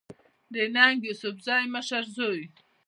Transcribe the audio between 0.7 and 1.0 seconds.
ننګ